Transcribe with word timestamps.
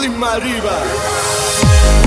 Kelly 0.00 0.08
Mariba. 0.16 1.99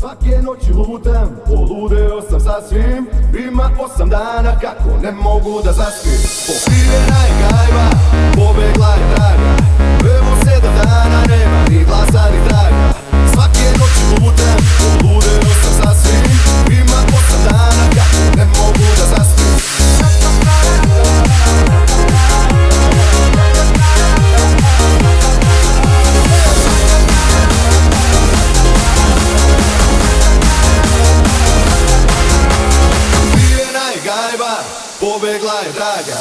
Svake 0.00 0.42
noći 0.42 0.72
lutam, 0.72 1.36
poludeo 1.46 2.22
sam 2.30 2.40
sa 2.40 2.62
svim. 2.68 3.06
Ima 3.48 3.70
osam 3.84 4.08
dana 4.08 4.60
kako 4.60 4.90
ne 5.02 5.12
mogu 5.12 5.62
da 5.64 5.72
zaspim. 5.72 6.20
Pokrivena 6.46 7.18
je 7.26 7.32
gajba 7.40 7.86
pobegla 35.00 35.60
je 35.60 35.72
draga 35.72 36.20